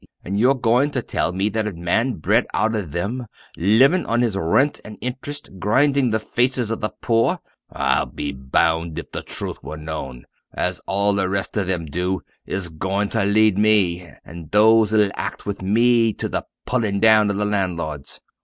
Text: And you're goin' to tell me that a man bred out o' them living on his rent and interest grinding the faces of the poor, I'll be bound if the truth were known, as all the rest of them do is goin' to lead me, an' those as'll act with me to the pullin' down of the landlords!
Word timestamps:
And 0.25 0.39
you're 0.39 0.55
goin' 0.55 0.89
to 0.93 1.03
tell 1.03 1.31
me 1.31 1.47
that 1.49 1.67
a 1.67 1.73
man 1.73 2.13
bred 2.13 2.47
out 2.55 2.73
o' 2.73 2.81
them 2.81 3.27
living 3.55 4.03
on 4.07 4.21
his 4.23 4.35
rent 4.35 4.81
and 4.83 4.97
interest 4.99 5.59
grinding 5.59 6.09
the 6.09 6.17
faces 6.17 6.71
of 6.71 6.81
the 6.81 6.91
poor, 7.03 7.37
I'll 7.71 8.07
be 8.07 8.31
bound 8.31 8.97
if 8.97 9.11
the 9.11 9.21
truth 9.21 9.61
were 9.61 9.77
known, 9.77 10.25
as 10.55 10.81
all 10.87 11.13
the 11.13 11.29
rest 11.29 11.55
of 11.55 11.67
them 11.67 11.85
do 11.85 12.23
is 12.47 12.69
goin' 12.69 13.09
to 13.09 13.23
lead 13.23 13.59
me, 13.59 14.09
an' 14.25 14.49
those 14.51 14.91
as'll 14.91 15.11
act 15.13 15.45
with 15.45 15.61
me 15.61 16.13
to 16.13 16.27
the 16.27 16.47
pullin' 16.65 16.99
down 16.99 17.29
of 17.29 17.35
the 17.37 17.45
landlords! 17.45 18.19